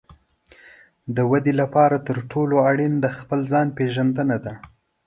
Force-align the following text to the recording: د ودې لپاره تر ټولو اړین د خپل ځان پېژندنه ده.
د 1.15 1.17
ودې 1.31 1.53
لپاره 1.61 1.97
تر 2.07 2.17
ټولو 2.31 2.55
اړین 2.69 2.93
د 2.99 3.07
خپل 3.17 3.39
ځان 3.51 3.67
پېژندنه 3.77 4.37
ده. 4.45 4.53